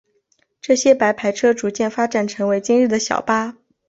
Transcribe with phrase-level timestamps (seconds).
[0.61, 3.55] 这些白牌车逐渐发展成为今日的小巴。